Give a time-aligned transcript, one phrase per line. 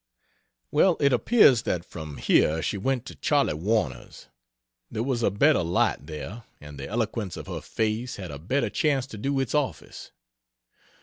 [0.71, 4.29] Well, it appears that from here she went to Charley Warner's.
[4.89, 8.71] There was a better light, there, and the eloquence of her face had a better
[8.71, 10.09] chance to do its office.